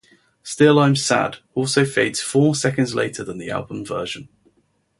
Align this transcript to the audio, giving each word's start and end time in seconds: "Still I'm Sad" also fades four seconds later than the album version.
"Still 0.41 0.79
I'm 0.79 0.95
Sad" 0.95 1.37
also 1.53 1.85
fades 1.85 2.21
four 2.23 2.55
seconds 2.55 2.95
later 2.95 3.23
than 3.23 3.37
the 3.37 3.51
album 3.51 3.85
version. 3.85 4.29